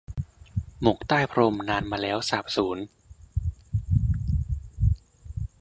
[0.81, 2.77] หมกใต้พรมนานมาแล้วสาบสูญ